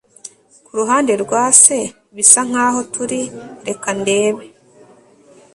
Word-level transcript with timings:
Ku 0.65 0.71
ruhande 0.79 1.13
rwa 1.23 1.43
se 1.63 1.77
bisa 2.15 2.41
nkaho 2.49 2.79
turi 2.93 3.21
reka 3.67 3.89
ndebe 4.01 4.45